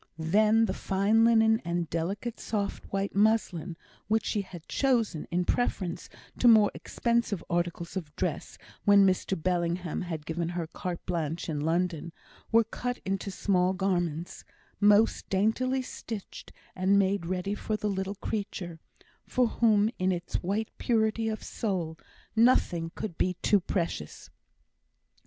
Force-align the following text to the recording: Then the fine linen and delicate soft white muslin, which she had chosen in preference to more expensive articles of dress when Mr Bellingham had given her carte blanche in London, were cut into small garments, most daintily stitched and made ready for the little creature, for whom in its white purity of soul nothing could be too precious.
Then 0.17 0.65
the 0.65 0.73
fine 0.73 1.23
linen 1.25 1.61
and 1.63 1.87
delicate 1.87 2.39
soft 2.39 2.85
white 2.85 3.13
muslin, 3.13 3.77
which 4.07 4.25
she 4.25 4.41
had 4.41 4.67
chosen 4.67 5.27
in 5.29 5.45
preference 5.45 6.09
to 6.39 6.47
more 6.47 6.71
expensive 6.73 7.43
articles 7.51 7.95
of 7.95 8.15
dress 8.15 8.57
when 8.83 9.05
Mr 9.05 9.39
Bellingham 9.39 10.01
had 10.01 10.25
given 10.25 10.49
her 10.49 10.65
carte 10.65 11.05
blanche 11.05 11.49
in 11.49 11.59
London, 11.61 12.13
were 12.51 12.63
cut 12.63 12.97
into 13.05 13.29
small 13.29 13.73
garments, 13.73 14.43
most 14.79 15.29
daintily 15.29 15.83
stitched 15.83 16.51
and 16.75 16.97
made 16.97 17.27
ready 17.27 17.53
for 17.53 17.77
the 17.77 17.87
little 17.87 18.15
creature, 18.15 18.79
for 19.27 19.45
whom 19.49 19.91
in 19.99 20.11
its 20.11 20.37
white 20.41 20.71
purity 20.79 21.29
of 21.29 21.43
soul 21.43 21.95
nothing 22.35 22.91
could 22.95 23.19
be 23.19 23.35
too 23.43 23.59
precious. 23.59 24.31